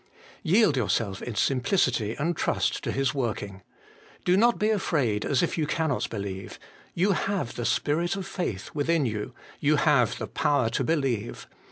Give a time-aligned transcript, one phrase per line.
[0.41, 3.61] Yield yourself in simplicity and trust to His working.
[4.25, 6.57] Do not be afraid, as if you cannot believe:
[6.95, 11.45] you have 'the Spirit of faith' within you: you have the power to believe.